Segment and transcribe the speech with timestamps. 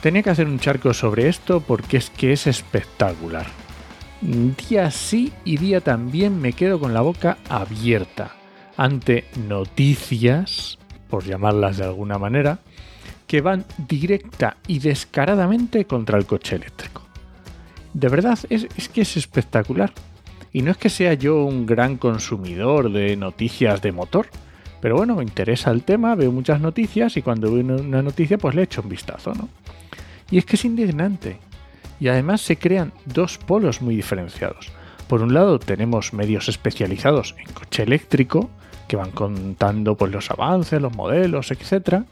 [0.00, 3.46] Tenía que hacer un charco sobre esto porque es que es espectacular.
[4.20, 8.32] Día sí y día también me quedo con la boca abierta
[8.76, 10.78] ante noticias,
[11.10, 12.60] por llamarlas de alguna manera,
[13.26, 17.02] que van directa y descaradamente contra el coche eléctrico.
[17.92, 19.92] De verdad, es, es, que es espectacular.
[20.52, 24.28] Y no es que sea yo un gran consumidor de noticias de motor,
[24.80, 28.54] pero bueno, me interesa el tema, veo muchas noticias y cuando veo una noticia pues
[28.54, 29.48] le echo un vistazo, ¿no?
[30.30, 31.38] Y es que es indignante.
[32.00, 34.70] Y además se crean dos polos muy diferenciados.
[35.08, 38.50] Por un lado tenemos medios especializados en coche eléctrico,
[38.86, 42.02] que van contando pues, los avances, los modelos, etc.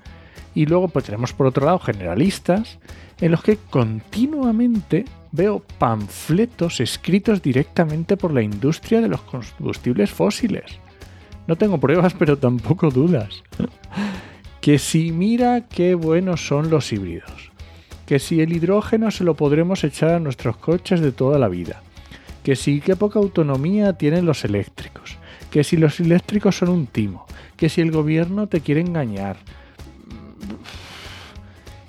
[0.54, 2.78] Y luego pues, tenemos por otro lado generalistas,
[3.20, 10.78] en los que continuamente veo panfletos escritos directamente por la industria de los combustibles fósiles.
[11.46, 13.42] No tengo pruebas, pero tampoco dudas.
[14.60, 17.52] que si mira qué buenos son los híbridos
[18.06, 21.82] que si el hidrógeno se lo podremos echar a nuestros coches de toda la vida,
[22.44, 25.18] que si qué poca autonomía tienen los eléctricos,
[25.50, 29.36] que si los eléctricos son un timo, que si el gobierno te quiere engañar.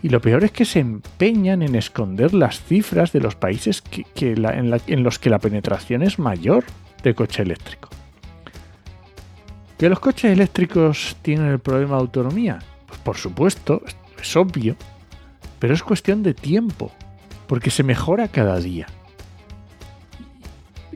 [0.01, 3.83] Y lo peor es que se empeñan en esconder las cifras de los países
[4.15, 6.63] en, los que la penetración es mayor
[7.03, 7.89] de coche eléctrico.
[9.77, 12.59] ¿Que los coches eléctricos tienen el problema de autonomía?
[12.87, 13.83] Pues por supuesto,
[14.19, 14.75] es obvio,
[15.59, 16.91] pero es cuestión de tiempo,
[17.45, 18.87] porque se mejora cada día.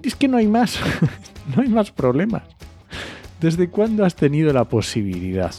[0.02, 0.80] Es que no hay más,
[1.56, 2.42] no hay más problemas.
[3.40, 5.54] ¿Desde cuándo has tenido la posibilidad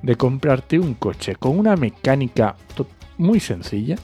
[0.00, 2.56] de comprarte un coche con una mecánica
[3.18, 3.96] muy sencilla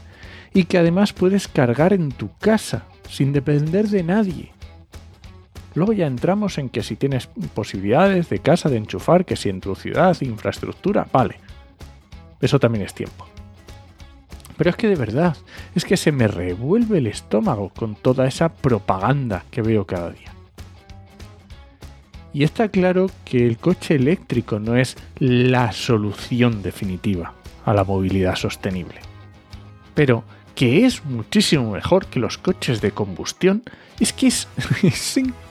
[0.53, 4.60] y que además puedes cargar en tu casa sin depender de nadie?
[5.75, 9.61] Luego ya entramos en que si tienes posibilidades de casa de enchufar, que si en
[9.61, 11.37] tu ciudad, infraestructura, vale.
[12.41, 13.27] Eso también es tiempo.
[14.57, 15.37] Pero es que de verdad,
[15.75, 20.33] es que se me revuelve el estómago con toda esa propaganda que veo cada día.
[22.33, 28.37] Y está claro que el coche eléctrico no es la solución definitiva a la movilidad
[28.37, 29.01] sostenible.
[29.95, 30.25] Pero
[30.55, 33.63] que es muchísimo mejor que los coches de combustión,
[33.99, 34.49] es que es,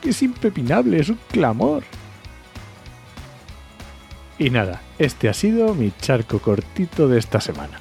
[0.03, 1.83] es, impepinable, es un clamor.
[4.37, 7.79] Y nada, este ha sido mi charco cortito de esta semana.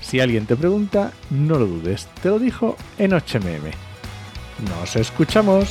[0.00, 3.70] Si alguien te pregunta, no lo dudes, te lo dijo en HMM.
[4.70, 5.68] Nos escuchamos.